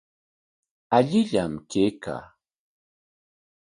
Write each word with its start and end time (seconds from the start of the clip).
Allillam 0.95 1.53
kaykaa. 1.69 2.23